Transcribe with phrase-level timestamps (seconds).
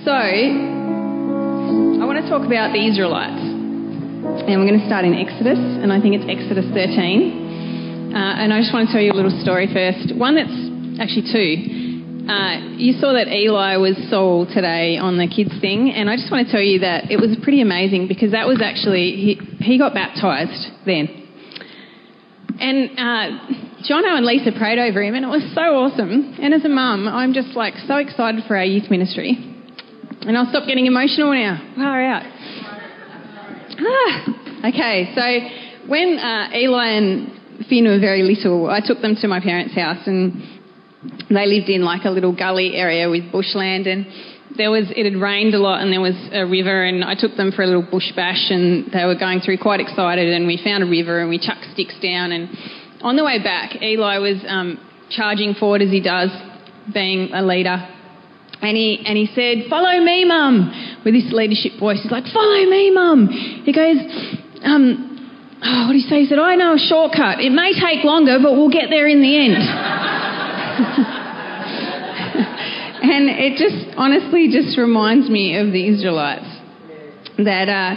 [0.00, 0.48] So, I
[2.08, 3.36] want to talk about the Israelites.
[3.36, 8.16] And we're going to start in Exodus, and I think it's Exodus 13.
[8.16, 10.16] Uh, and I just want to tell you a little story first.
[10.16, 10.56] One that's
[11.04, 12.24] actually two.
[12.32, 16.32] Uh, you saw that Eli was Saul today on the kids thing, and I just
[16.32, 19.76] want to tell you that it was pretty amazing because that was actually, he, he
[19.76, 21.12] got baptized then.
[22.56, 23.36] And uh,
[23.84, 26.40] and Lisa prayed over him, and it was so awesome.
[26.40, 29.59] And as a mum, I'm just like so excited for our youth ministry.
[30.22, 31.58] And I'll stop getting emotional now.
[31.76, 32.22] Far out.
[33.82, 39.28] Ah, okay, so when uh, Eli and Finn were very little, I took them to
[39.28, 40.60] my parents' house and
[41.30, 44.04] they lived in like a little gully area with bushland and
[44.56, 47.36] there was it had rained a lot and there was a river and I took
[47.36, 50.60] them for a little bush bash and they were going through quite excited and we
[50.62, 52.50] found a river and we chucked sticks down and
[53.00, 54.76] on the way back Eli was um,
[55.08, 56.30] charging forward as he does
[56.92, 57.88] being a leader
[58.62, 62.00] and he, and he said, Follow me, mum, with this leadership voice.
[62.02, 63.28] He's like, Follow me, mum.
[63.64, 63.96] He goes,
[64.62, 66.20] um, oh, What did he say?
[66.20, 67.40] He said, I know a shortcut.
[67.40, 69.56] It may take longer, but we'll get there in the end.
[73.00, 76.46] and it just, honestly, just reminds me of the Israelites.
[77.38, 77.96] That uh,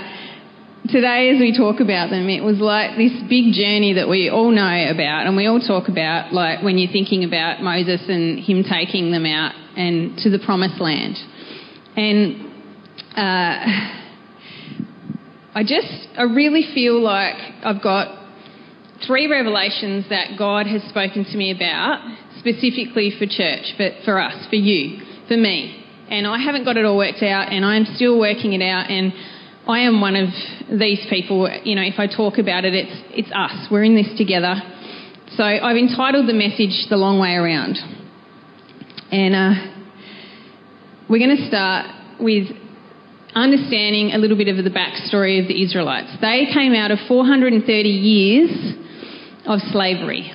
[0.89, 4.51] today, as we talk about them, it was like this big journey that we all
[4.51, 8.63] know about, and we all talk about, like when you're thinking about Moses and him
[8.63, 11.15] taking them out and to the promised land.
[11.95, 12.51] And
[13.15, 13.55] uh,
[15.55, 18.19] I just, I really feel like I've got
[19.05, 22.01] three revelations that God has spoken to me about,
[22.39, 25.79] specifically for church, but for us, for you, for me.
[26.09, 28.89] And I haven't got it all worked out, and I'm still working it out.
[28.89, 29.13] And
[29.67, 30.29] I am one of
[30.77, 31.49] these people.
[31.63, 33.67] You know, if I talk about it, it's it's us.
[33.71, 34.55] We're in this together.
[35.37, 37.77] So I've entitled the message "The Long Way Around."
[39.11, 39.53] And uh,
[41.07, 41.85] we're going to start
[42.19, 42.47] with
[43.35, 46.11] understanding a little bit of the backstory of the Israelites.
[46.19, 48.75] They came out of 430 years
[49.45, 50.31] of slavery.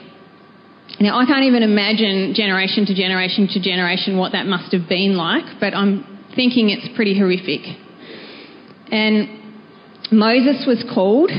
[1.01, 5.17] Now, I can't even imagine generation to generation to generation what that must have been
[5.17, 6.03] like, but I'm
[6.35, 7.63] thinking it's pretty horrific.
[8.91, 9.29] And
[10.11, 11.31] Moses was called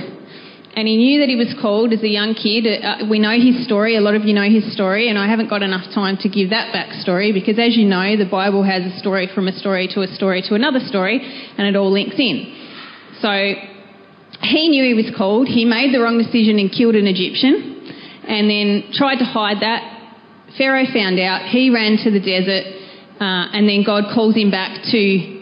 [0.80, 2.64] and he knew that he was called as a young kid.
[2.64, 5.50] Uh, we know his story, a lot of you know his story, and I haven't
[5.50, 8.96] got enough time to give that backstory because, as you know, the Bible has a
[9.00, 12.56] story from a story to a story to another story, and it all links in.
[13.20, 13.28] So
[14.40, 15.48] he knew he was called.
[15.48, 17.84] He made the wrong decision and killed an Egyptian,
[18.24, 19.84] and then tried to hide that.
[20.58, 21.50] Pharaoh found out.
[21.50, 22.64] He ran to the desert,
[23.20, 25.39] uh, and then God calls him back to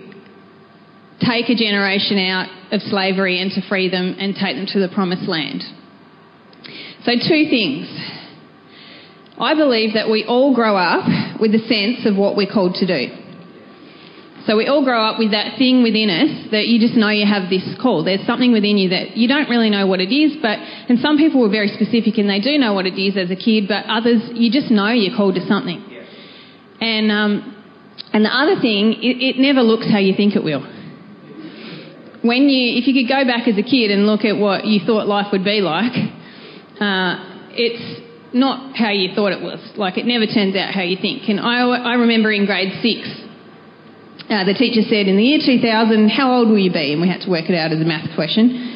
[1.20, 4.90] take a generation out of slavery and to free them and take them to the
[4.94, 5.64] promised land.
[7.04, 7.88] So, two things.
[9.40, 11.06] I believe that we all grow up
[11.40, 13.14] with a sense of what we're called to do.
[14.48, 17.28] So we all grow up with that thing within us that you just know you
[17.28, 18.06] have this call.
[18.06, 21.18] There's something within you that you don't really know what it is, but and some
[21.18, 23.86] people are very specific and they do know what it is as a kid, but
[23.92, 25.84] others you just know you're called to something.
[26.80, 27.54] And um,
[28.14, 30.64] and the other thing, it, it never looks how you think it will
[32.22, 34.80] when you, if you could go back as a kid and look at what you
[34.86, 35.94] thought life would be like,
[36.82, 38.02] uh, it's
[38.34, 39.60] not how you thought it was.
[39.76, 41.30] Like it never turns out how you think.
[41.30, 43.08] And I, I remember in grade six,
[44.30, 46.94] uh, the teacher said, in the year 2000, how old will you be?
[46.94, 48.74] And we had to work it out as a math question.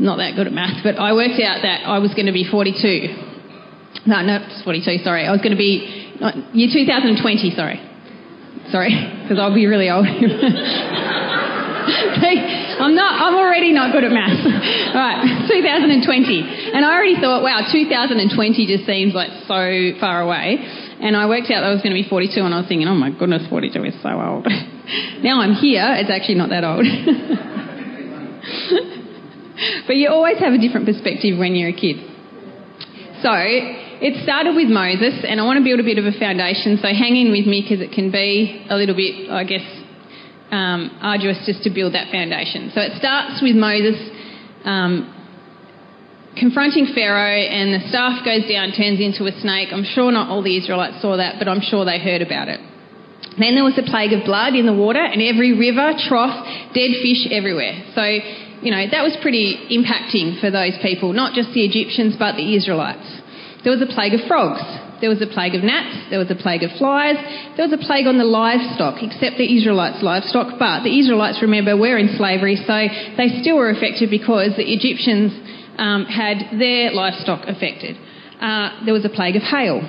[0.00, 2.44] Not that good at math, but I worked out that I was going to be
[2.44, 4.06] 42.
[4.06, 5.26] No, no, 42, sorry.
[5.26, 7.78] I was going to be, not, year 2020, sorry.
[8.72, 8.90] Sorry,
[9.22, 10.06] because I'll be really old.
[12.80, 13.20] I'm not.
[13.20, 14.40] I'm already not good at maths.
[14.96, 20.56] right, 2020, and I already thought, wow, 2020 just seems like so far away.
[21.00, 22.88] And I worked out that I was going to be 42, and I was thinking,
[22.88, 24.46] oh my goodness, 42 is so old.
[25.24, 25.84] now I'm here.
[25.96, 26.84] It's actually not that old.
[29.86, 31.96] but you always have a different perspective when you're a kid.
[33.24, 36.78] So it started with Moses, and I want to build a bit of a foundation.
[36.80, 39.64] So hang in with me because it can be a little bit, I guess,
[40.50, 42.70] um, arduous just to build that foundation.
[42.74, 43.96] So it starts with Moses
[44.64, 45.08] um,
[46.36, 49.70] confronting Pharaoh, and the staff goes down, turns into a snake.
[49.72, 52.60] I'm sure not all the Israelites saw that, but I'm sure they heard about it.
[53.38, 56.44] Then there was a plague of blood in the water, and every river, trough,
[56.74, 57.82] dead fish everywhere.
[57.94, 58.02] So,
[58.62, 62.56] you know, that was pretty impacting for those people, not just the Egyptians, but the
[62.56, 63.06] Israelites.
[63.62, 64.62] There was a plague of frogs.
[65.00, 67.16] There was a plague of gnats, there was a plague of flies,
[67.56, 70.58] there was a plague on the livestock, except the Israelites' livestock.
[70.58, 72.76] But the Israelites, remember, were in slavery, so
[73.16, 75.32] they still were affected because the Egyptians
[75.78, 77.96] um, had their livestock affected.
[78.40, 79.80] Uh, there was a plague of hail,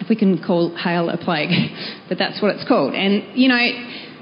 [0.00, 1.50] if we can call hail a plague,
[2.08, 2.94] but that's what it's called.
[2.94, 3.66] And, you know,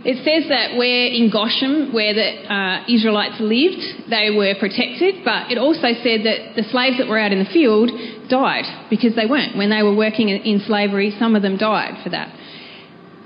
[0.05, 5.51] it says that where in Goshen, where the uh, Israelites lived, they were protected, but
[5.51, 7.91] it also said that the slaves that were out in the field
[8.29, 9.57] died because they weren't.
[9.57, 12.31] When they were working in slavery, some of them died for that.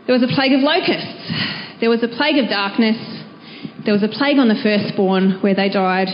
[0.07, 1.81] There was a plague of locusts.
[1.81, 2.99] There was a plague of darkness.
[3.85, 6.09] There was a plague on the firstborn where they died.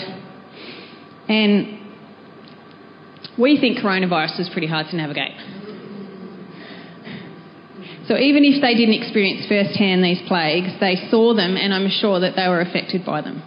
[1.28, 1.80] And
[3.38, 5.34] we think coronavirus is pretty hard to navigate.
[8.08, 12.20] So even if they didn't experience firsthand these plagues, they saw them, and I'm sure
[12.20, 13.42] that they were affected by them.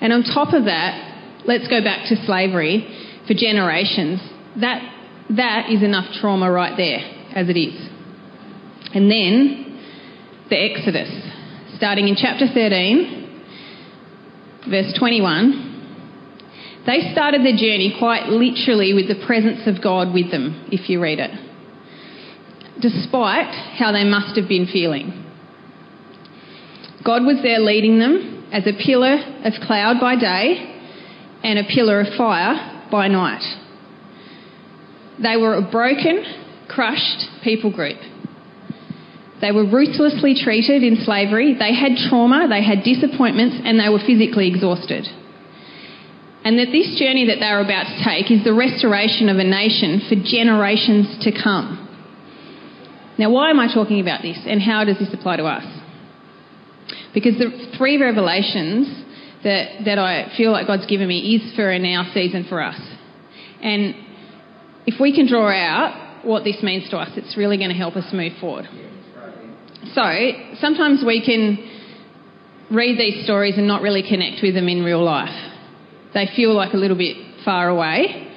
[0.00, 2.84] And on top of that, let's go back to slavery
[3.26, 4.20] for generations.
[4.60, 4.84] That,
[5.30, 7.00] that is enough trauma right there,
[7.34, 7.80] as it is.
[8.92, 9.80] And then
[10.50, 11.08] the Exodus,
[11.76, 13.42] starting in chapter 13,
[14.68, 15.64] verse 21.
[16.84, 21.00] They started their journey quite literally with the presence of God with them, if you
[21.00, 21.47] read it
[22.80, 25.24] despite how they must have been feeling.
[27.04, 30.74] God was there leading them as a pillar of cloud by day
[31.42, 33.42] and a pillar of fire by night.
[35.22, 36.24] They were a broken,
[36.68, 37.98] crushed people group.
[39.40, 41.54] They were ruthlessly treated in slavery.
[41.54, 45.06] They had trauma, they had disappointments, and they were physically exhausted.
[46.44, 49.44] And that this journey that they were about to take is the restoration of a
[49.44, 51.87] nation for generations to come.
[53.18, 55.64] Now, why am I talking about this and how does this apply to us?
[57.12, 59.04] Because the three revelations
[59.42, 62.80] that, that I feel like God's given me is for a now season for us.
[63.60, 63.94] And
[64.86, 67.96] if we can draw out what this means to us, it's really going to help
[67.96, 68.68] us move forward.
[69.94, 70.02] So,
[70.60, 71.58] sometimes we can
[72.70, 75.52] read these stories and not really connect with them in real life.
[76.14, 78.27] They feel like a little bit far away,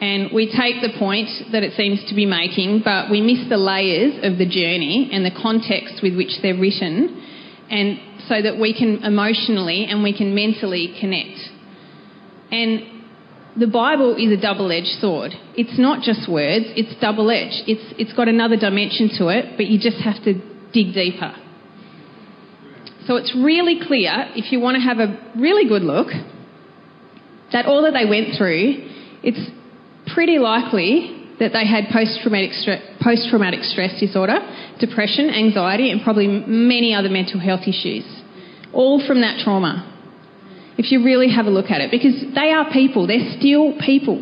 [0.00, 3.58] and we take the point that it seems to be making, but we miss the
[3.58, 7.18] layers of the journey and the context with which they're written,
[7.70, 7.98] and
[8.28, 11.38] so that we can emotionally and we can mentally connect.
[12.50, 12.98] And
[13.58, 15.32] the Bible is a double-edged sword.
[15.56, 17.66] It's not just words; it's double-edged.
[17.66, 20.34] It's it's got another dimension to it, but you just have to
[20.72, 21.34] dig deeper.
[23.06, 26.08] So it's really clear if you want to have a really good look
[27.52, 28.84] that all that they went through,
[29.22, 29.40] it's
[30.14, 32.50] pretty likely that they had post-traumatic,
[33.00, 34.38] post-traumatic stress disorder,
[34.80, 38.04] depression, anxiety, and probably many other mental health issues,
[38.72, 39.86] all from that trauma.
[40.76, 44.18] If you really have a look at it, because they are people, they're still people.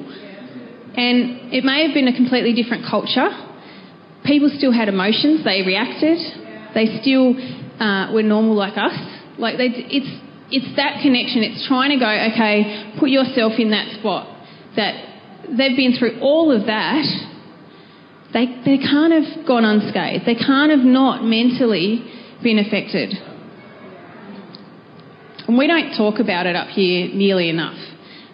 [0.97, 3.29] And it may have been a completely different culture.
[4.25, 6.19] People still had emotions, they reacted,
[6.75, 7.37] they still
[7.81, 8.97] uh, were normal like us.
[9.39, 10.09] Like they, it's,
[10.51, 14.33] it's that connection, it's trying to go, okay, put yourself in that spot
[14.77, 17.05] that they've been through all of that,
[18.33, 20.27] they, they can't have gone unscathed.
[20.27, 22.05] They can't have not mentally
[22.43, 23.15] been affected.
[25.47, 27.79] And we don't talk about it up here nearly enough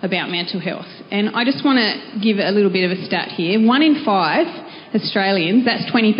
[0.03, 0.89] about mental health.
[1.11, 3.61] And I just want to give a little bit of a stat here.
[3.65, 4.47] One in five
[4.95, 6.19] Australians, that's 20%,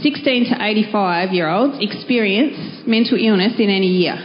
[0.00, 4.16] 16 to 85 year olds experience mental illness in any year.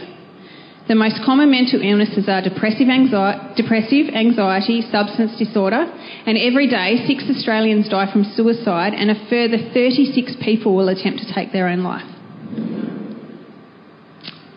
[0.88, 7.04] The most common mental illnesses are depressive anxiety, depressive anxiety, substance disorder, and every day
[7.06, 11.68] six Australians die from suicide, and a further 36 people will attempt to take their
[11.68, 12.08] own life.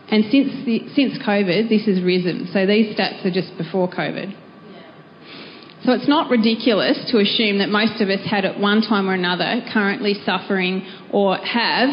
[0.08, 2.48] And since the, since COVID, this has risen.
[2.54, 4.32] So these stats are just before COVID.
[5.84, 9.14] So it's not ridiculous to assume that most of us had at one time or
[9.14, 11.90] another currently suffering or have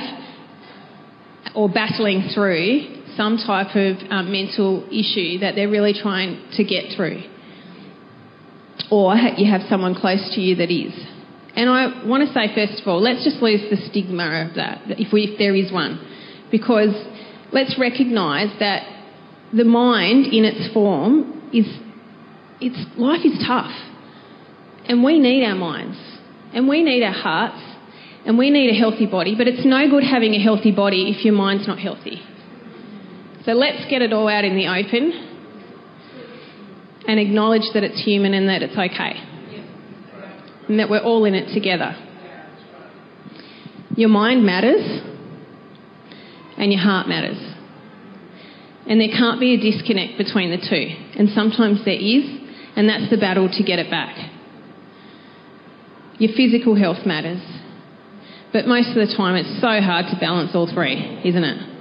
[1.56, 6.96] or battling through some type of um, mental issue that they're really trying to get
[6.96, 7.20] through.
[8.90, 10.94] Or you have someone close to you that is.
[11.56, 14.82] And I want to say, first of all, let's just lose the stigma of that,
[14.86, 15.98] if, we, if there is one.
[16.52, 16.94] Because
[17.52, 18.86] let's recognise that
[19.52, 21.66] the mind in its form is,
[22.60, 23.74] it's, life is tough.
[24.86, 25.98] And we need our minds.
[26.54, 27.60] And we need our hearts.
[28.24, 29.34] And we need a healthy body.
[29.36, 32.22] But it's no good having a healthy body if your mind's not healthy.
[33.48, 35.10] So let's get it all out in the open
[37.08, 39.16] and acknowledge that it's human and that it's okay.
[40.68, 41.96] And that we're all in it together.
[43.96, 45.00] Your mind matters
[46.58, 47.38] and your heart matters.
[48.86, 51.18] And there can't be a disconnect between the two.
[51.18, 52.28] And sometimes there is,
[52.76, 54.14] and that's the battle to get it back.
[56.18, 57.40] Your physical health matters.
[58.52, 61.77] But most of the time, it's so hard to balance all three, isn't it?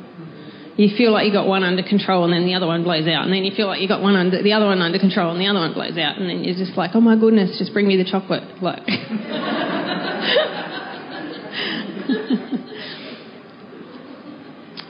[0.77, 3.23] You feel like you got one under control and then the other one blows out,
[3.23, 5.41] and then you feel like you got one under the other one under control and
[5.41, 7.87] the other one blows out, and then you're just like, oh my goodness, just bring
[7.87, 8.43] me the chocolate.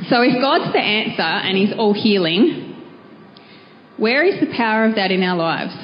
[0.09, 2.75] So if God's the answer and He's all healing,
[3.97, 5.75] where is the power of that in our lives?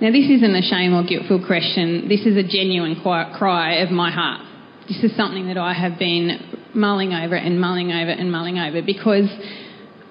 [0.00, 2.08] Now, this isn't a shame or guilt-filled question.
[2.08, 4.42] This is a genuine quiet cry of my heart.
[4.88, 8.82] This is something that I have been mulling over and mulling over and mulling over
[8.82, 9.28] because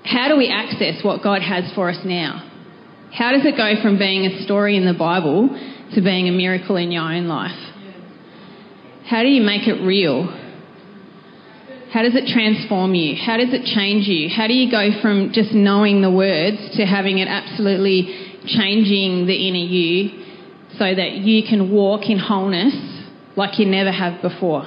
[0.03, 2.49] how do we access what God has for us now?
[3.13, 5.49] How does it go from being a story in the Bible
[5.93, 7.57] to being a miracle in your own life?
[9.05, 10.27] How do you make it real?
[11.91, 13.15] How does it transform you?
[13.15, 14.27] How does it change you?
[14.27, 19.47] How do you go from just knowing the words to having it absolutely changing the
[19.47, 20.23] inner you
[20.79, 22.73] so that you can walk in wholeness
[23.35, 24.65] like you never have before?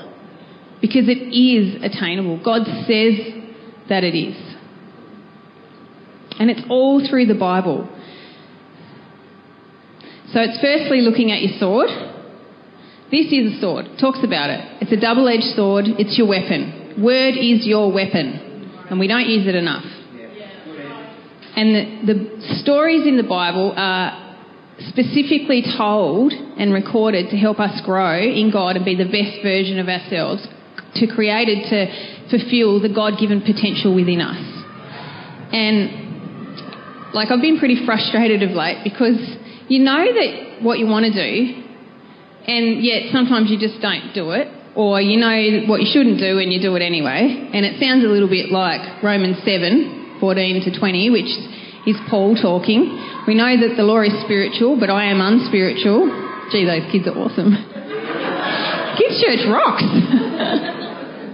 [0.81, 2.43] Because it is attainable.
[2.43, 3.35] God says
[3.89, 4.37] that it is.
[6.39, 7.89] And it's all through the Bible.
[10.33, 11.89] So it's firstly looking at your sword.
[13.11, 13.87] This is a sword.
[13.87, 14.83] It talks about it.
[14.83, 15.85] It's a double edged sword.
[15.87, 17.01] It's your weapon.
[17.03, 19.85] Word is your weapon, and we don't use it enough.
[21.57, 21.75] And
[22.09, 24.37] the, the stories in the Bible are
[24.89, 29.79] specifically told and recorded to help us grow in God and be the best version
[29.79, 30.47] of ourselves,
[31.01, 31.87] to created to
[32.31, 34.41] fulfill the God given potential within us.
[35.53, 39.19] And like I've been pretty frustrated of late because
[39.69, 41.63] you know that what you want to do,
[42.47, 46.39] and yet sometimes you just don't do it or you know what you shouldn't do
[46.39, 47.49] and you do it anyway.
[47.53, 51.33] And it sounds a little bit like Romans 7 14 to 20, which
[51.87, 52.93] is Paul talking.
[53.27, 56.09] We know that the law is spiritual, but I am unspiritual.
[56.53, 57.57] Gee, those kids are awesome.
[59.01, 60.73] kids' church rocks.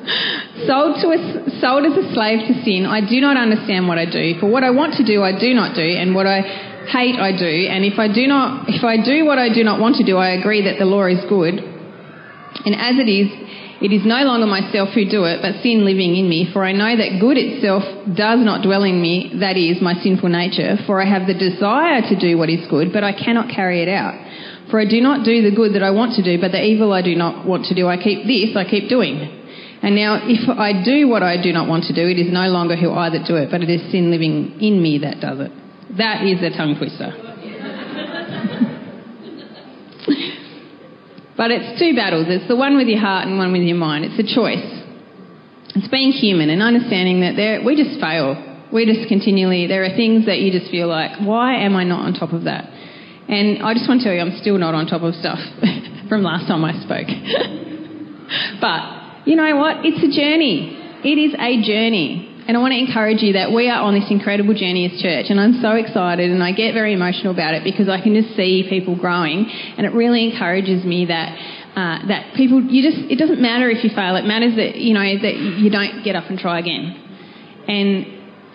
[0.67, 1.19] sold, to a,
[1.61, 4.39] sold as a slave to sin, I do not understand what I do.
[4.41, 6.43] For what I want to do, I do not do, and what I
[6.91, 7.69] hate, I do.
[7.71, 10.17] And if I do not, if I do what I do not want to do,
[10.17, 11.55] I agree that the law is good.
[11.55, 13.31] And as it is,
[13.83, 16.47] it is no longer myself who do it, but sin living in me.
[16.53, 17.83] For I know that good itself
[18.15, 20.79] does not dwell in me, that is, my sinful nature.
[20.87, 23.89] For I have the desire to do what is good, but I cannot carry it
[23.89, 24.15] out.
[24.71, 26.93] For I do not do the good that I want to do, but the evil
[26.93, 29.42] I do not want to do, I keep this, I keep doing.
[29.83, 32.47] And now, if I do what I do not want to do, it is no
[32.49, 35.41] longer who I that do it, but it is sin living in me that does
[35.41, 35.51] it.
[35.99, 37.11] That is a tongue twister.
[41.37, 42.27] But it's two battles.
[42.29, 44.05] It's the one with your heart and one with your mind.
[44.05, 44.63] It's a choice.
[45.75, 48.37] It's being human and understanding that there, we just fail.
[48.73, 52.05] We just continually, there are things that you just feel like, why am I not
[52.05, 52.71] on top of that?
[53.29, 55.39] And I just want to tell you, I'm still not on top of stuff
[56.09, 57.09] from last time I spoke.
[58.61, 59.85] but you know what?
[59.85, 60.79] It's a journey.
[61.05, 62.29] It is a journey.
[62.47, 65.27] And I want to encourage you that we are on this incredible journey as church,
[65.31, 68.35] and I'm so excited and I get very emotional about it because I can just
[68.35, 69.47] see people growing,
[69.79, 71.39] and it really encourages me that
[71.79, 74.93] uh, that people you just it doesn't matter if you fail, it matters that you
[74.93, 76.99] know that you don't get up and try again,
[77.69, 78.07] and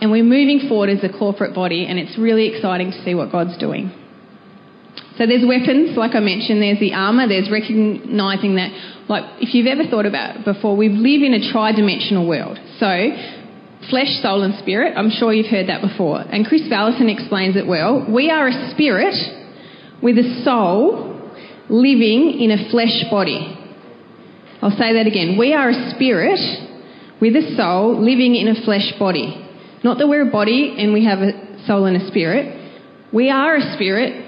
[0.01, 3.31] and we're moving forward as a corporate body, and it's really exciting to see what
[3.31, 3.89] God's doing.
[5.17, 8.69] So there's weapons, like I mentioned, there's the armour, there's recognising that,
[9.09, 12.59] like, if you've ever thought about it before, we live in a tri-dimensional world.
[12.77, 12.87] So
[13.89, 14.93] flesh, soul, and spirit.
[14.95, 16.19] I'm sure you've heard that before.
[16.19, 18.05] And Chris Vallotton explains it well.
[18.05, 19.15] We are a spirit
[20.03, 21.31] with a soul
[21.69, 23.57] living in a flesh body.
[24.61, 25.37] I'll say that again.
[25.37, 26.39] We are a spirit
[27.19, 29.45] with a soul living in a flesh body.
[29.83, 32.53] Not that we're a body and we have a soul and a spirit.
[33.13, 34.26] We are a spirit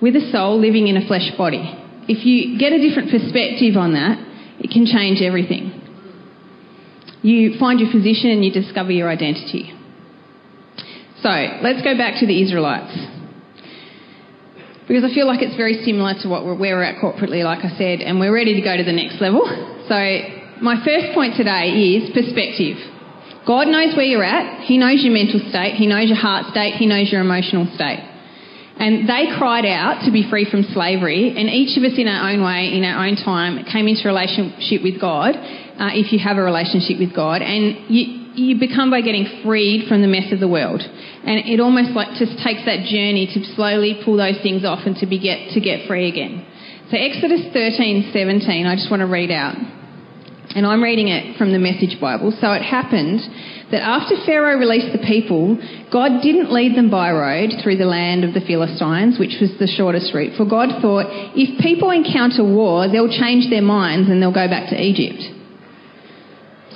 [0.00, 1.62] with a soul living in a flesh body.
[2.08, 4.18] If you get a different perspective on that,
[4.60, 5.84] it can change everything
[7.24, 9.72] you find your position and you discover your identity.
[11.24, 11.32] So
[11.64, 12.92] let's go back to the Israelites.
[14.86, 17.64] Because I feel like it's very similar to what we're, where we're at corporately, like
[17.64, 19.42] I said, and we're ready to go to the next level.
[19.84, 20.00] So
[20.64, 22.80] my first point today is perspective.
[23.46, 24.64] God knows where you're at.
[24.64, 25.74] He knows your mental state.
[25.76, 26.76] He knows your heart state.
[26.80, 28.00] He knows your emotional state.
[28.76, 32.30] And they cried out to be free from slavery, and each of us in our
[32.30, 36.38] own way, in our own time, came into relationship with God uh, if you have
[36.38, 40.40] a relationship with God, and you, you become by getting freed from the mess of
[40.40, 40.82] the world.
[40.82, 44.98] And it almost like just takes that journey to slowly pull those things off and
[44.98, 46.42] to be get to get free again.
[46.90, 49.54] So Exodus 13, 17, I just want to read out.
[50.54, 52.30] And I'm reading it from the Message Bible.
[52.40, 53.20] So it happened
[53.74, 55.58] that after Pharaoh released the people,
[55.90, 59.66] God didn't lead them by road through the land of the Philistines, which was the
[59.66, 60.36] shortest route.
[60.38, 64.70] For God thought, if people encounter war, they'll change their minds and they'll go back
[64.70, 65.26] to Egypt.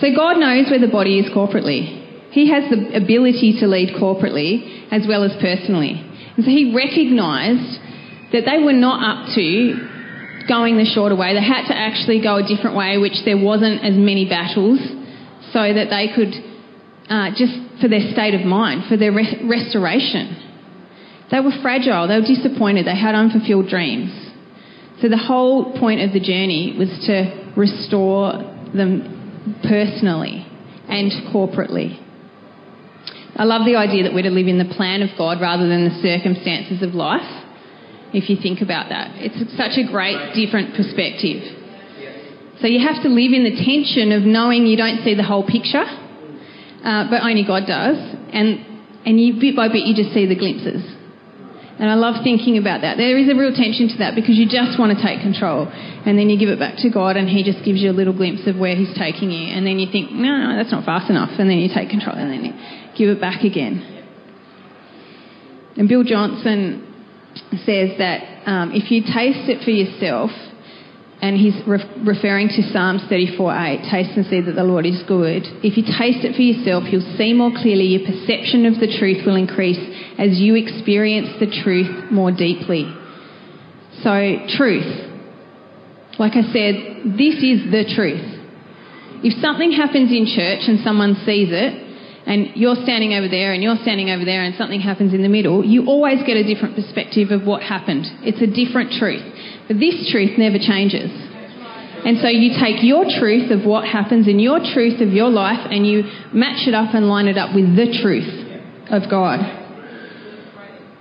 [0.02, 2.34] So God knows where the body is corporately.
[2.34, 6.02] He has the ability to lead corporately as well as personally.
[6.34, 7.78] And so he recognised
[8.32, 9.97] that they were not up to
[10.48, 11.34] going the shorter way.
[11.34, 14.80] They had to actually go a different way, which there wasn't as many battles.
[15.52, 16.34] so that they could,
[17.08, 20.36] uh, just for their state of mind, for their re- restoration.
[21.30, 24.12] They were fragile, they were disappointed, they had unfulfilled dreams.
[25.00, 28.32] So the whole point of the journey was to restore
[28.74, 30.44] them personally
[30.88, 31.96] and corporately.
[33.36, 35.84] I love the idea that we're to live in the plan of God rather than
[35.84, 37.37] the circumstances of life,
[38.12, 39.16] if you think about that.
[39.16, 41.44] It's such a great, different perspective.
[42.60, 45.46] So you have to live in the tension of knowing you don't see the whole
[45.46, 47.96] picture, uh, but only God does,
[48.34, 50.82] and, and you, bit by bit you just see the glimpses.
[51.78, 52.98] And I love thinking about that.
[52.98, 55.70] There is a real tension to that because you just want to take control.
[55.70, 58.12] And then you give it back to God and He just gives you a little
[58.12, 59.54] glimpse of where He's taking you.
[59.54, 61.30] And then you think, no, no, that's not fast enough.
[61.38, 62.52] And then you take control and then you
[62.98, 63.78] give it back again.
[65.78, 66.87] And Bill Johnson
[67.64, 70.30] says that um, if you taste it for yourself,
[71.20, 75.42] and he's re- referring to Psalms 34:8, taste and see that the Lord is good.
[75.66, 77.86] If you taste it for yourself, you'll see more clearly.
[77.86, 79.80] Your perception of the truth will increase
[80.18, 82.86] as you experience the truth more deeply.
[84.02, 85.06] So, truth.
[86.18, 88.38] Like I said, this is the truth.
[89.22, 91.87] If something happens in church and someone sees it,
[92.28, 95.32] and you're standing over there and you're standing over there and something happens in the
[95.32, 98.04] middle, you always get a different perspective of what happened.
[98.20, 99.24] It's a different truth.
[99.66, 101.08] But this truth never changes.
[102.04, 105.66] And so you take your truth of what happens in your truth of your life
[105.72, 106.04] and you
[106.36, 108.28] match it up and line it up with the truth
[108.92, 109.40] of God.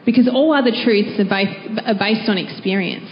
[0.06, 3.12] Because all other truths are based, are based on experience.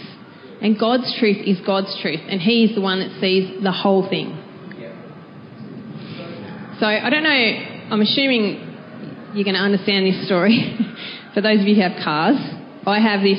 [0.62, 4.08] And God's truth is God's truth, and He is the one that sees the whole
[4.08, 4.42] thing.
[6.80, 10.58] So I don't know I'm assuming you're going to understand this story.
[11.34, 12.34] For those of you who have cars,
[12.82, 13.38] I have this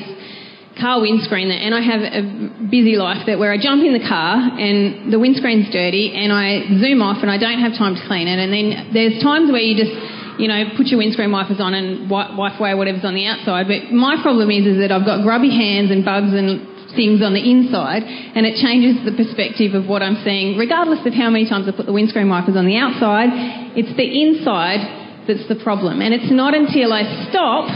[0.80, 2.22] car windscreen and I have a
[2.70, 6.64] busy life that where I jump in the car and the windscreen's dirty and I
[6.80, 9.60] zoom off and I don't have time to clean it and then there's times where
[9.60, 9.90] you just
[10.38, 13.90] you know put your windscreen wipers on and wipe away whatever's on the outside but
[13.90, 17.44] my problem is is that I've got grubby hands and bugs and things on the
[17.46, 21.70] inside and it changes the perspective of what I'm seeing regardless of how many times
[21.70, 23.30] I put the windscreen wipers on the outside
[23.78, 24.82] it's the inside
[25.30, 27.70] that's the problem and it's not until I stop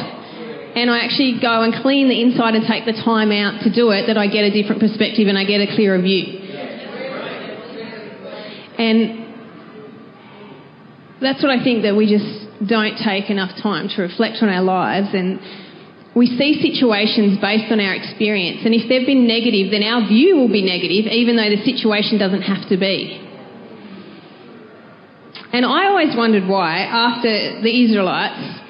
[0.76, 3.92] and I actually go and clean the inside and take the time out to do
[3.92, 6.40] it that I get a different perspective and I get a clearer view.
[8.80, 9.22] And
[11.22, 14.64] that's what I think that we just don't take enough time to reflect on our
[14.64, 15.40] lives and
[16.16, 20.38] we see situations based on our experience and if they've been negative then our view
[20.38, 23.18] will be negative even though the situation doesn't have to be.
[25.54, 28.62] And I always wondered why after the Israelites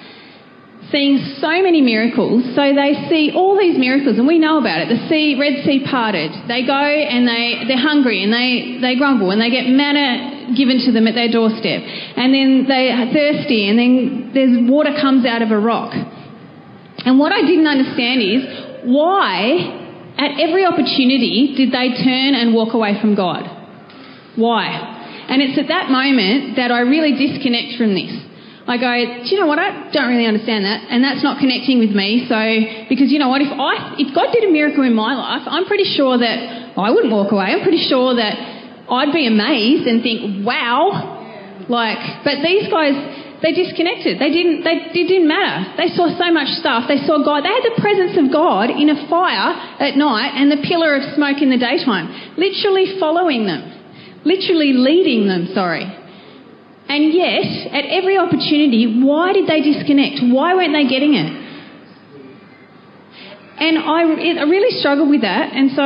[0.91, 2.43] seeing so many miracles.
[2.53, 4.89] So they see all these miracles, and we know about it.
[4.91, 6.31] The sea, Red Sea parted.
[6.47, 10.83] They go and they, they're hungry and they, they grumble and they get manna given
[10.85, 11.81] to them at their doorstep.
[12.19, 15.95] And then they're thirsty and then there's water comes out of a rock.
[17.05, 18.41] And what I didn't understand is
[18.83, 23.49] why, at every opportunity, did they turn and walk away from God?
[24.35, 24.65] Why?
[25.29, 28.11] And it's at that moment that I really disconnect from this.
[28.67, 29.57] I go, do you know what?
[29.57, 32.29] I don't really understand that, and that's not connecting with me.
[32.29, 32.37] So,
[32.87, 33.41] because you know what?
[33.41, 36.91] If I, if God did a miracle in my life, I'm pretty sure that I
[36.91, 37.57] wouldn't walk away.
[37.57, 38.37] I'm pretty sure that
[38.87, 42.23] I'd be amazed and think, wow, like.
[42.23, 42.93] But these guys,
[43.41, 44.21] they disconnected.
[44.21, 44.61] They didn't.
[44.61, 45.73] They it didn't matter.
[45.77, 46.85] They saw so much stuff.
[46.87, 47.41] They saw God.
[47.41, 51.01] They had the presence of God in a fire at night and the pillar of
[51.17, 53.65] smoke in the daytime, literally following them,
[54.23, 55.49] literally leading them.
[55.57, 55.89] Sorry.
[56.87, 60.21] And yet, at every opportunity, why did they disconnect?
[60.21, 61.33] Why weren't they getting it?
[63.57, 65.53] And I, I really struggled with that.
[65.53, 65.81] And so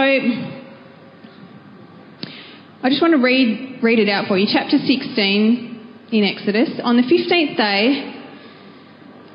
[2.83, 4.47] I just want to read, read it out for you.
[4.51, 5.64] Chapter 16
[6.11, 6.69] in Exodus.
[6.83, 8.13] On the 15th day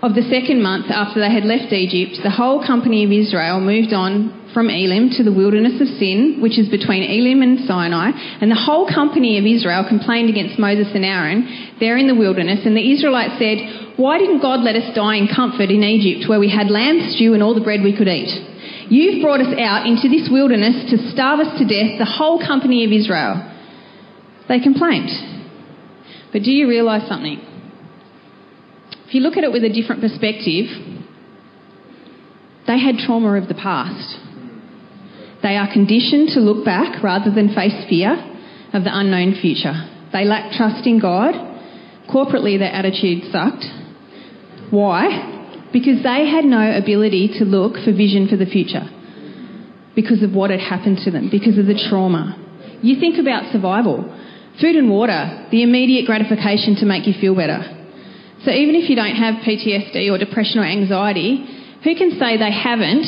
[0.02, 3.92] of the second month after they had left Egypt, the whole company of Israel moved
[3.92, 8.50] on from Elim to the wilderness of Sin, which is between Elim and Sinai, and
[8.50, 12.76] the whole company of Israel complained against Moses and Aaron there in the wilderness, and
[12.76, 16.50] the Israelites said, Why didn't God let us die in comfort in Egypt, where we
[16.50, 18.30] had lamb stew and all the bread we could eat?
[18.90, 22.82] You've brought us out into this wilderness to starve us to death, the whole company
[22.84, 23.38] of Israel.
[24.48, 25.39] They complained.
[26.32, 27.40] But do you realise something?
[29.06, 30.66] If you look at it with a different perspective,
[32.66, 34.18] they had trauma of the past.
[35.42, 38.12] They are conditioned to look back rather than face fear
[38.72, 39.74] of the unknown future.
[40.12, 41.34] They lack trust in God.
[42.08, 43.64] Corporately, their attitude sucked.
[44.70, 45.66] Why?
[45.72, 48.88] Because they had no ability to look for vision for the future
[49.94, 52.36] because of what had happened to them, because of the trauma.
[52.82, 54.06] You think about survival.
[54.60, 57.64] Food and water, the immediate gratification to make you feel better.
[58.44, 61.44] So even if you don't have PTSD or depression or anxiety,
[61.84, 63.04] who can say they haven't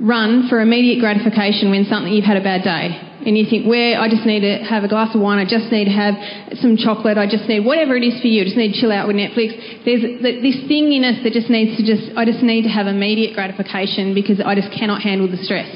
[0.00, 2.98] run for immediate gratification when something you've had a bad day?
[3.26, 5.70] And you think, where I just need to have a glass of wine, I just
[5.72, 6.14] need to have
[6.58, 8.92] some chocolate, I just need whatever it is for you, I just need to chill
[8.92, 9.54] out with Netflix.
[9.86, 12.86] There's this thing in us that just needs to just, I just need to have
[12.86, 15.70] immediate gratification because I just cannot handle the stress.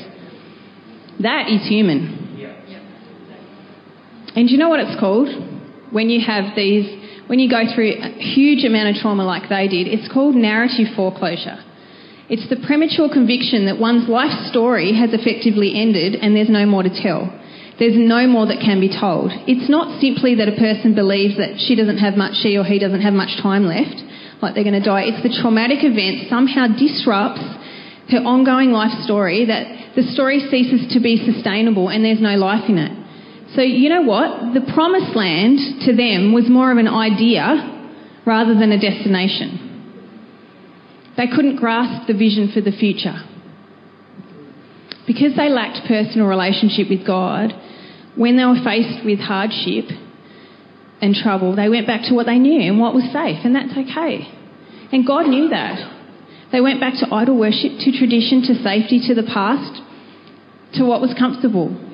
[1.23, 2.18] That is human.
[4.39, 5.27] And you know what it's called?
[5.91, 6.87] When you have these,
[7.27, 10.95] when you go through a huge amount of trauma like they did, it's called narrative
[10.95, 11.59] foreclosure.
[12.31, 16.87] It's the premature conviction that one's life story has effectively ended and there's no more
[16.87, 17.27] to tell.
[17.83, 19.35] There's no more that can be told.
[19.51, 22.79] It's not simply that a person believes that she doesn't have much, she or he
[22.79, 23.99] doesn't have much time left,
[24.39, 25.11] like they're going to die.
[25.11, 27.43] It's the traumatic event somehow disrupts
[28.15, 32.71] her ongoing life story that the story ceases to be sustainable and there's no life
[32.71, 33.08] in it.
[33.55, 34.55] So, you know what?
[34.55, 37.91] The promised land to them was more of an idea
[38.27, 39.65] rather than a destination.
[41.17, 43.25] They couldn't grasp the vision for the future.
[45.07, 47.55] Because they lacked personal relationship with God,
[48.15, 49.87] when they were faced with hardship
[51.01, 53.73] and trouble, they went back to what they knew and what was safe, and that's
[53.73, 54.29] okay.
[54.93, 55.97] And God knew that.
[56.53, 59.83] They went back to idol worship, to tradition, to safety, to the past,
[60.75, 61.88] to what was comfortable.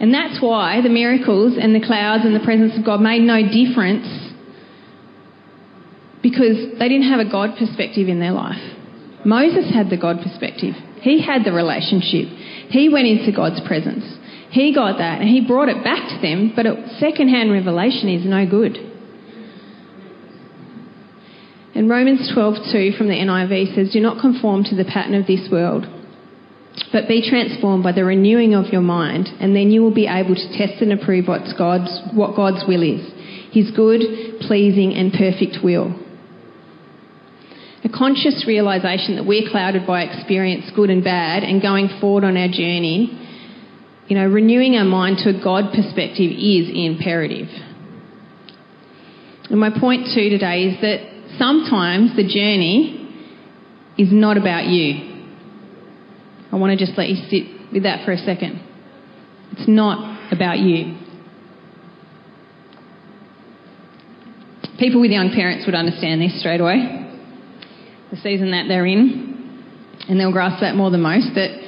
[0.00, 3.40] And that's why the miracles and the clouds and the presence of God made no
[3.42, 4.06] difference
[6.22, 8.60] because they didn't have a God perspective in their life.
[9.24, 10.74] Moses had the God perspective.
[11.00, 12.28] He had the relationship.
[12.70, 14.04] He went into God's presence.
[14.50, 18.24] He got that and he brought it back to them, but a second-hand revelation is
[18.24, 18.78] no good.
[21.74, 25.50] And Romans 12:2 from the NIV says, "Do not conform to the pattern of this
[25.50, 25.86] world,
[26.92, 30.34] but be transformed by the renewing of your mind, and then you will be able
[30.34, 33.06] to test and approve what's God's, what God's will is,
[33.52, 36.00] His good, pleasing, and perfect will."
[37.84, 42.34] a conscious realization that we're clouded by experience, good and bad, and going forward on
[42.36, 43.12] our journey,
[44.08, 47.48] you know, renewing our mind to a God perspective is imperative.
[49.50, 53.00] And my point too today is that sometimes the journey
[53.98, 55.13] is not about you.
[56.54, 58.62] I want to just let you sit with that for a second.
[59.50, 60.94] It's not about you.
[64.78, 67.10] People with young parents would understand this straight away
[68.12, 69.66] the season that they're in,
[70.08, 71.34] and they'll grasp that more than most.
[71.34, 71.58] That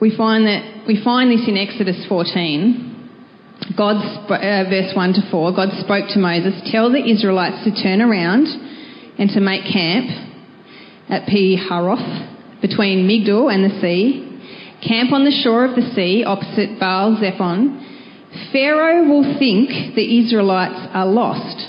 [0.00, 2.86] we find that we find this in Exodus 14.
[3.76, 5.52] God's uh, verse 1 to 4.
[5.52, 8.46] God spoke to Moses, "Tell the Israelites to turn around
[9.18, 10.08] and to make camp
[11.10, 14.26] at Pi Haroth between Migdol and the sea.
[14.86, 17.86] Camp on the shore of the sea opposite Baal Zephon.
[18.52, 21.68] Pharaoh will think the Israelites are lost.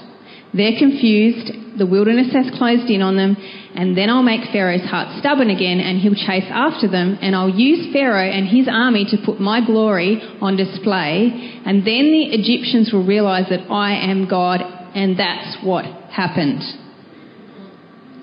[0.54, 1.77] They're confused.
[1.77, 3.38] The wilderness has closed in on them,
[3.75, 7.49] and then I'll make Pharaoh's heart stubborn again, and he'll chase after them, and I'll
[7.49, 12.91] use Pharaoh and his army to put my glory on display, and then the Egyptians
[12.91, 14.62] will realize that I am God,
[14.93, 16.62] and that's what happened.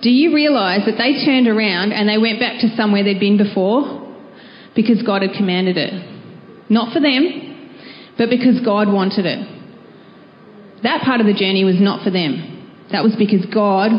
[0.02, 3.36] Do you realize that they turned around and they went back to somewhere they'd been
[3.36, 4.06] before?
[4.74, 5.92] Because God had commanded it.
[6.70, 7.74] Not for them,
[8.16, 10.82] but because God wanted it.
[10.82, 12.86] That part of the journey was not for them.
[12.92, 13.90] That was because God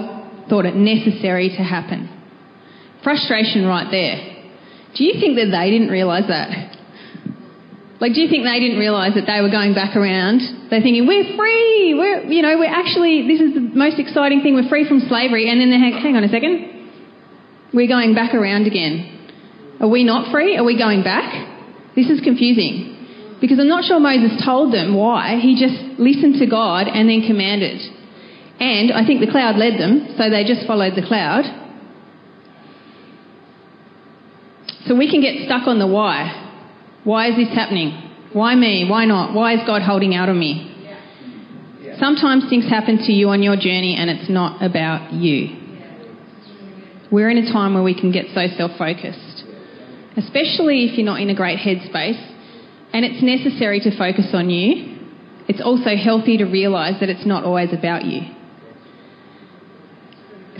[0.50, 2.08] thought it necessary to happen.
[3.04, 4.40] Frustration right there.
[4.96, 6.79] Do you think that they didn't realise that?
[8.00, 10.40] Like, do you think they didn't realise that they were going back around?
[10.72, 11.94] They're thinking, we're free!
[12.00, 15.52] We're, you know, we're actually, this is the most exciting thing, we're free from slavery.
[15.52, 16.80] And then they're, hang, hang on a second.
[17.74, 19.20] We're going back around again.
[19.82, 20.56] Are we not free?
[20.56, 21.28] Are we going back?
[21.96, 23.38] This is confusing.
[23.42, 25.40] Because I'm not sure Moses told them why.
[25.40, 27.82] He just listened to God and then commanded.
[28.60, 31.44] And I think the cloud led them, so they just followed the cloud.
[34.88, 36.49] So we can get stuck on the why.
[37.04, 37.92] Why is this happening?
[38.34, 38.88] Why me?
[38.90, 39.34] Why not?
[39.34, 40.66] Why is God holding out on me?
[41.98, 45.58] Sometimes things happen to you on your journey and it's not about you.
[47.12, 49.44] We're in a time where we can get so self focused,
[50.16, 52.26] especially if you're not in a great headspace.
[52.94, 54.98] And it's necessary to focus on you.
[55.48, 58.22] It's also healthy to realise that it's not always about you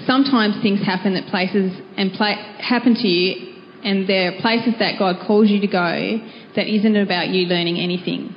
[0.10, 2.10] sometimes things happen that places and
[2.58, 3.49] happen to you,
[3.84, 6.20] and there are places that God calls you to go
[6.56, 8.36] that isn't about you learning anything.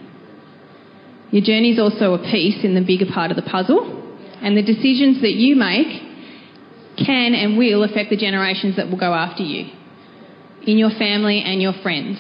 [1.31, 3.99] Your journey is also a piece in the bigger part of the puzzle,
[4.43, 6.13] and the decisions that you make
[6.99, 9.73] can and will affect the generations that will go after you
[10.67, 12.19] in your family and your friends.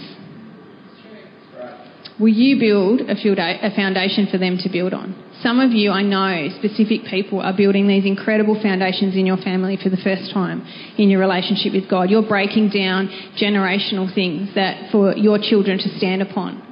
[2.19, 5.15] Will you build a, foundation for them to build on?
[5.43, 9.77] Some of you, I know, specific people are building these incredible foundations in your family
[9.77, 10.65] for the first time
[10.97, 12.11] in your relationship with God.
[12.11, 13.09] You're breaking down
[13.41, 16.63] generational things that for your children to stand upon.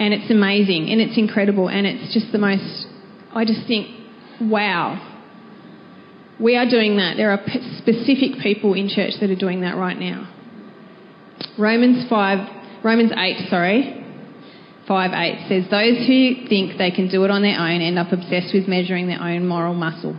[0.00, 2.86] And it's amazing and it's incredible and it's just the most,
[3.32, 3.86] I just think,
[4.40, 4.98] wow.
[6.40, 7.16] We are doing that.
[7.16, 7.40] There are
[7.78, 10.28] specific people in church that are doing that right now.
[11.56, 14.01] Romans 5, Romans 8, sorry,
[14.92, 18.12] 5 8 says, Those who think they can do it on their own end up
[18.12, 20.12] obsessed with measuring their own moral muscle,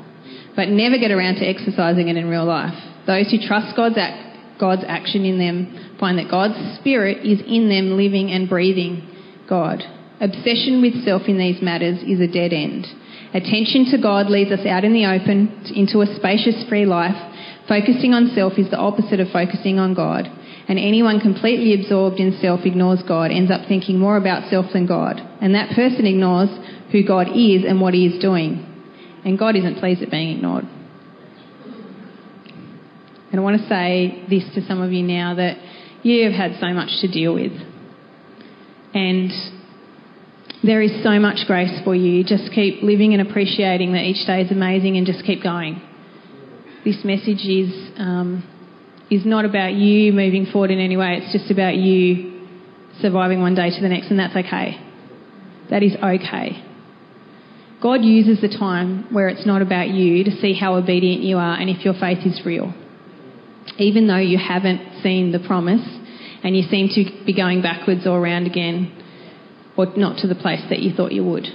[0.55, 2.73] but never get around to exercising it in real life.
[3.05, 7.69] Those who trust God's, act, God's action in them find that God's Spirit is in
[7.69, 9.05] them, living and breathing
[9.47, 9.83] God.
[10.19, 12.89] Obsession with self in these matters is a dead end.
[13.29, 17.17] Attention to God leads us out in the open into a spacious, free life.
[17.69, 20.33] Focusing on self is the opposite of focusing on God
[20.67, 24.86] and anyone completely absorbed in self ignores God, ends up thinking more about self than
[24.86, 25.19] God.
[25.41, 26.49] And that person ignores
[26.91, 28.69] who God is and what he is doing.
[29.26, 30.65] And God isn't pleased at being ignored.
[33.32, 35.58] And I want to say this to some of you now that
[36.04, 37.52] you have had so much to deal with.
[38.93, 39.32] And
[40.63, 42.23] there is so much grace for you.
[42.23, 45.82] Just keep living and appreciating that each day is amazing and just keep going.
[46.86, 48.43] This message is um,
[49.13, 51.19] is not about you moving forward in any way.
[51.21, 52.47] It's just about you
[52.99, 54.80] surviving one day to the next, and that's okay.
[55.69, 56.63] That is okay.
[57.82, 61.60] God uses the time where it's not about you to see how obedient you are
[61.60, 62.73] and if your faith is real.
[63.78, 65.86] Even though you haven't seen the promise
[66.43, 68.91] and you seem to be going backwards or around again,
[69.78, 71.45] or not to the place that you thought you would.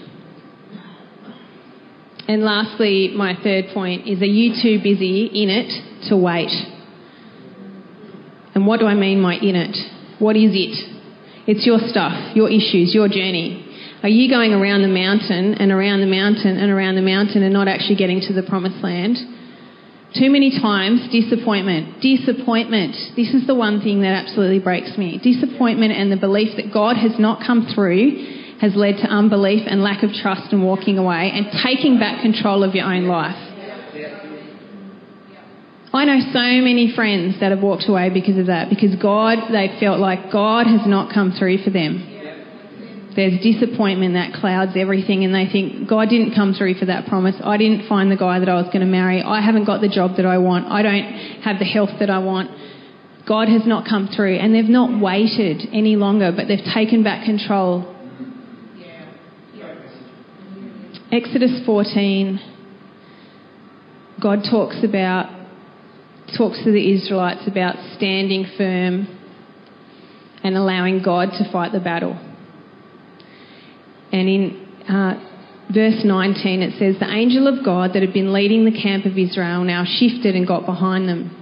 [2.28, 6.50] And lastly, my third point is are you too busy in it to wait?
[8.58, 9.70] And what do I mean by in it?
[10.18, 10.74] What is it?
[11.46, 13.62] It's your stuff, your issues, your journey.
[14.02, 17.54] Are you going around the mountain and around the mountain and around the mountain and
[17.54, 19.14] not actually getting to the promised land?
[20.18, 22.02] Too many times, disappointment.
[22.02, 23.14] Disappointment.
[23.14, 25.22] This is the one thing that absolutely breaks me.
[25.22, 29.86] Disappointment and the belief that God has not come through has led to unbelief and
[29.86, 33.38] lack of trust and walking away and taking back control of your own life.
[35.98, 39.76] I know so many friends that have walked away because of that, because God, they
[39.80, 42.14] felt like God has not come through for them.
[43.16, 47.34] There's disappointment that clouds everything, and they think, God didn't come through for that promise.
[47.42, 49.20] I didn't find the guy that I was going to marry.
[49.22, 50.70] I haven't got the job that I want.
[50.70, 52.52] I don't have the health that I want.
[53.26, 54.36] God has not come through.
[54.36, 57.92] And they've not waited any longer, but they've taken back control.
[61.10, 62.38] Exodus 14,
[64.22, 65.37] God talks about
[66.36, 69.06] talks to the Israelites about standing firm
[70.44, 72.18] and allowing God to fight the battle.
[74.12, 75.14] And in uh,
[75.72, 79.18] verse 19 it says, The angel of God that had been leading the camp of
[79.18, 81.34] Israel now shifted and got behind them.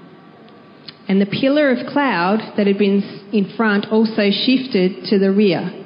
[1.08, 5.84] And the pillar of cloud that had been in front also shifted to the rear.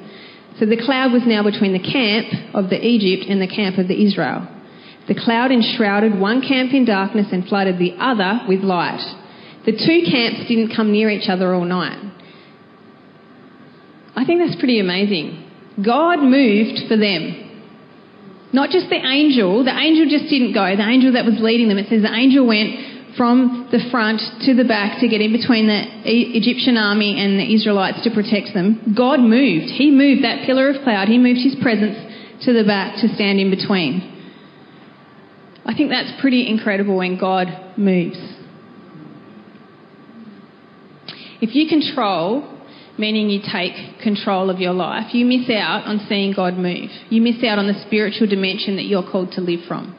[0.59, 3.87] So the cloud was now between the camp of the Egypt and the camp of
[3.87, 4.47] the Israel.
[5.07, 9.01] The cloud enshrouded one camp in darkness and flooded the other with light.
[9.65, 11.99] The two camps didn't come near each other all night.
[14.15, 15.49] I think that's pretty amazing.
[15.83, 17.49] God moved for them.
[18.53, 21.77] Not just the angel, the angel just didn't go, the angel that was leading them.
[21.77, 25.67] It says the angel went from the front to the back to get in between
[25.67, 28.93] the Egyptian army and the Israelites to protect them.
[28.95, 29.71] God moved.
[29.71, 31.95] He moved that pillar of cloud, He moved His presence
[32.43, 34.20] to the back to stand in between.
[35.65, 37.47] I think that's pretty incredible when God
[37.77, 38.19] moves.
[41.41, 42.59] If you control,
[42.97, 46.89] meaning you take control of your life, you miss out on seeing God move.
[47.09, 49.97] You miss out on the spiritual dimension that you're called to live from.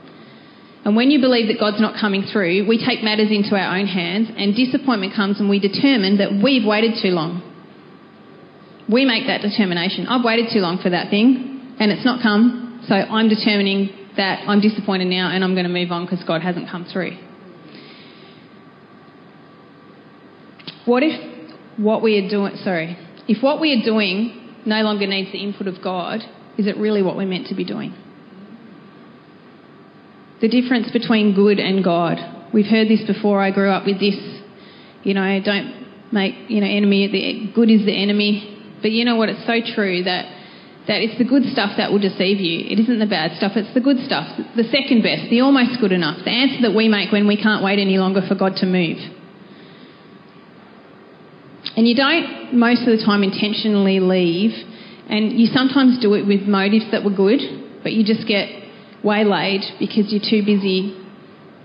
[0.84, 3.86] And when you believe that God's not coming through, we take matters into our own
[3.86, 7.42] hands, and disappointment comes and we determine that we've waited too long.
[8.90, 10.06] We make that determination.
[10.08, 14.48] I've waited too long for that thing, and it's not come, so I'm determining that
[14.48, 17.16] I'm disappointed now and I'm going to move on because God hasn't come through.
[20.84, 21.32] What if
[21.76, 22.98] what we are doing, sorry,
[23.28, 26.20] if what we are doing no longer needs the input of God,
[26.58, 27.94] is it really what we're meant to be doing?
[30.40, 32.18] The difference between good and God.
[32.52, 33.40] We've heard this before.
[33.40, 34.16] I grew up with this.
[35.04, 38.48] You know, don't make, you know, enemy, the good is the enemy.
[38.82, 39.28] But you know what?
[39.28, 40.26] It's so true that
[40.88, 42.66] that it's the good stuff that will deceive you.
[42.66, 45.92] It isn't the bad stuff, it's the good stuff, the second best, the almost good
[45.92, 48.66] enough, the answer that we make when we can't wait any longer for God to
[48.66, 48.98] move.
[51.76, 54.52] And you don't most of the time intentionally leave
[55.08, 57.40] And you sometimes do it with motives that were good,
[57.82, 58.48] but you just get
[59.02, 60.96] waylaid because you're too busy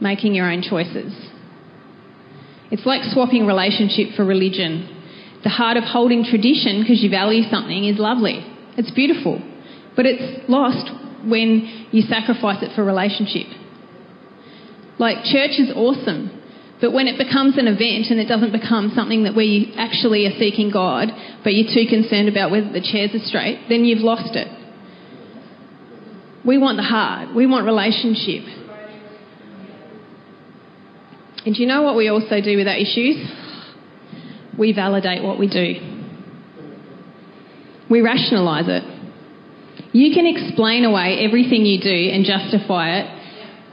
[0.02, 1.14] making your own choices.
[2.72, 4.94] It's like swapping relationship for religion.
[5.44, 8.46] The heart of holding tradition because you value something is lovely.
[8.78, 9.42] It's beautiful.
[9.96, 10.92] But it's lost
[11.26, 13.48] when you sacrifice it for relationship.
[15.00, 16.34] Like, church is awesome.
[16.80, 20.28] But when it becomes an event and it doesn't become something that where you actually
[20.28, 21.10] are seeking God,
[21.44, 24.48] but you're too concerned about whether the chairs are straight, then you've lost it.
[26.46, 27.36] We want the heart.
[27.36, 28.46] We want relationship.
[31.46, 33.18] And do you know what we also do with our issues?
[34.58, 35.97] We validate what we do.
[37.90, 38.84] We rationalise it.
[39.94, 43.06] You can explain away everything you do and justify it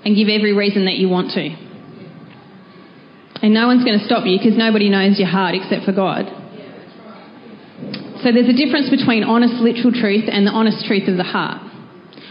[0.05, 1.49] and give every reason that you want to.
[3.43, 6.27] And no one's going to stop you because nobody knows your heart except for God.
[8.23, 11.61] So there's a difference between honest literal truth and the honest truth of the heart.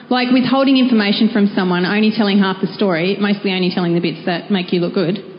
[0.09, 4.25] Like withholding information from someone, only telling half the story, mostly only telling the bits
[4.25, 5.32] that make you look good.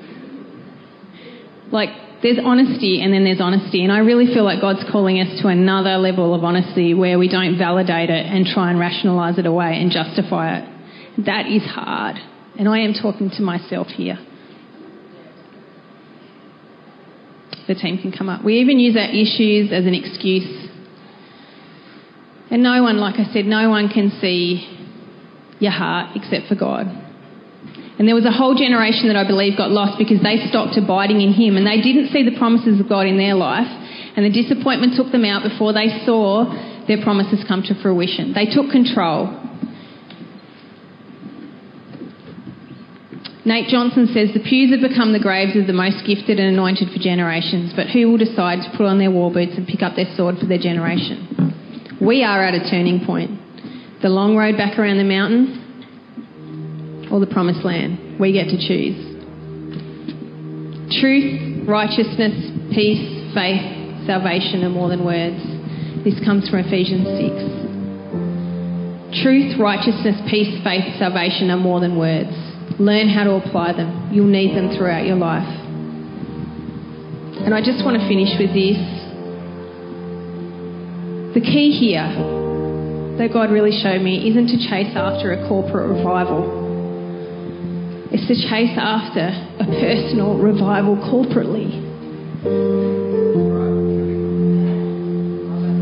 [1.75, 1.91] Like
[2.23, 3.83] there's honesty and then there's honesty.
[3.83, 7.29] And I really feel like God's calling us to another level of honesty where we
[7.29, 11.25] don't validate it and try and rationalise it away and justify it.
[11.27, 12.17] That is hard.
[12.57, 14.17] And I am talking to myself here.
[17.67, 18.45] The team can come up.
[18.45, 20.69] We even use our issues as an excuse.
[22.51, 24.71] And no one, like I said, no one can see
[25.59, 27.04] your heart except for God.
[27.99, 31.21] And there was a whole generation that I believe got lost because they stopped abiding
[31.21, 33.71] in Him and they didn't see the promises of God in their life.
[34.17, 36.51] And the disappointment took them out before they saw
[36.87, 38.35] their promises come to fruition.
[38.35, 39.31] They took control.
[43.45, 46.89] Nate Johnson says the pews have become the graves of the most gifted and anointed
[46.91, 49.95] for generations, but who will decide to put on their war boots and pick up
[49.97, 52.01] their sword for their generation?
[52.01, 53.31] We are at a turning point.
[54.01, 55.64] The long road back around the mountain
[57.15, 58.19] or the promised land.
[58.19, 58.99] We get to choose.
[60.99, 62.35] Truth, righteousness,
[62.75, 63.63] peace, faith,
[64.03, 65.39] salvation are more than words.
[66.03, 67.07] This comes from Ephesians
[69.15, 69.23] 6.
[69.23, 72.35] Truth, righteousness, peace, faith, salvation are more than words.
[72.83, 74.11] Learn how to apply them.
[74.11, 75.47] You'll need them throughout your life.
[77.47, 78.83] And I just want to finish with this.
[81.39, 82.11] The key here
[83.23, 86.64] that God really showed me isn't to chase after a corporate revival.
[88.15, 89.27] It's to chase after
[89.59, 91.67] a personal revival corporately.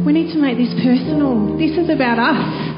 [0.06, 1.58] We need to make this personal.
[1.58, 2.72] This is about us.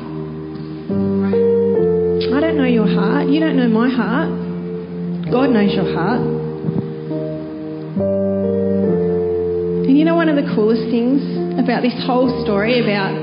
[2.35, 3.29] I don't know your heart.
[3.29, 5.31] You don't know my heart.
[5.31, 6.19] God knows your heart.
[9.87, 11.23] And you know one of the coolest things
[11.63, 13.15] about this whole story about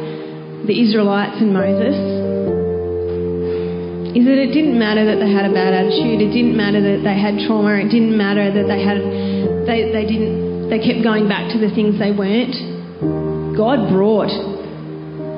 [0.66, 2.21] the Israelites and Moses
[4.12, 6.20] is that it didn't matter that they had a bad attitude.
[6.20, 7.80] It didn't matter that they had trauma.
[7.80, 9.00] It didn't matter that they had
[9.64, 12.56] they, they didn't they kept going back to the things they weren't.
[13.56, 14.32] God brought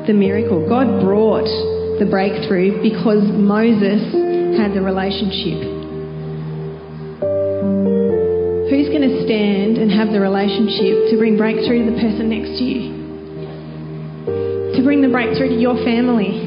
[0.05, 0.65] the miracle.
[0.69, 1.49] God brought
[2.01, 4.01] the breakthrough because Moses
[4.57, 5.62] had the relationship.
[8.73, 12.57] Who's going to stand and have the relationship to bring breakthrough to the person next
[12.57, 12.81] to you?
[14.77, 16.42] To bring the breakthrough to your family?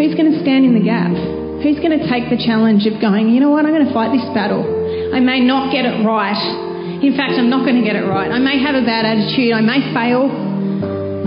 [0.00, 1.12] Who's going to stand in the gap?
[1.60, 4.16] Who's going to take the challenge of going, you know what, I'm going to fight
[4.16, 4.64] this battle.
[5.12, 6.40] I may not get it right.
[7.04, 8.32] In fact, I'm not going to get it right.
[8.32, 9.52] I may have a bad attitude.
[9.52, 10.24] I may fail.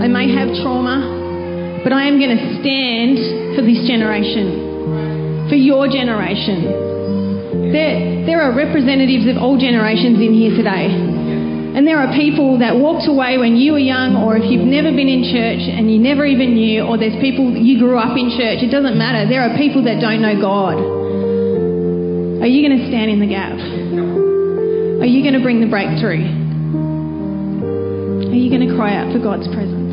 [0.02, 1.86] I may have trauma.
[1.86, 7.70] But I am going to stand for this generation, for your generation.
[7.70, 11.13] There, there are representatives of all generations in here today.
[11.74, 14.94] And there are people that walked away when you were young, or if you've never
[14.94, 18.30] been in church and you never even knew, or there's people you grew up in
[18.30, 19.26] church, it doesn't matter.
[19.26, 20.78] There are people that don't know God.
[22.42, 23.58] Are you going to stand in the gap?
[25.02, 26.22] Are you going to bring the breakthrough?
[28.30, 29.83] Are you going to cry out for God's presence?